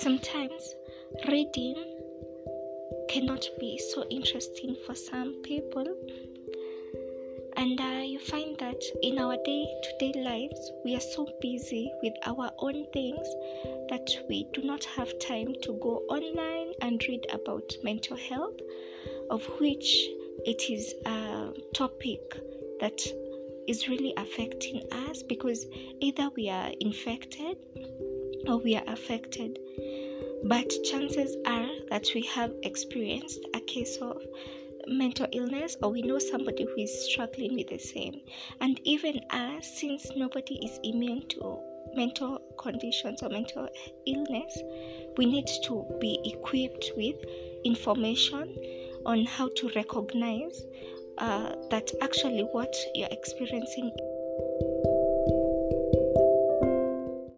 [0.00, 0.74] sometimes
[1.28, 1.76] reading
[3.08, 5.86] cannot be so interesting for some people.
[7.56, 11.92] And uh, you find that in our day to day lives we are so busy
[12.02, 13.26] with our own things
[13.88, 18.58] that we do not have time to go online and read about mental health
[19.30, 20.08] of which
[20.44, 22.20] it is a topic
[22.80, 23.00] that
[23.68, 25.66] is really affecting us because
[26.00, 27.56] either we are infected
[28.46, 29.58] or we are affected.
[30.44, 34.22] But chances are that we have experienced a case of
[34.86, 38.20] mental illness or we know somebody who is struggling with the same.
[38.60, 41.58] And even us since nobody is immune to
[41.94, 43.68] mental conditions or mental
[44.06, 44.58] illness
[45.16, 47.16] we need to be equipped with
[47.64, 48.56] information
[49.06, 50.64] on how to recognize
[51.18, 53.92] uh, that actually what you're experiencing